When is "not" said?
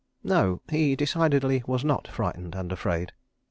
1.85-2.07